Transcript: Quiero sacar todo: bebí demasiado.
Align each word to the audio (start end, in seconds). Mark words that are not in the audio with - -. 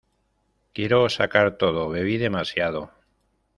Quiero 0.73 1.07
sacar 1.09 1.57
todo: 1.59 1.87
bebí 1.89 2.17
demasiado. 2.17 2.89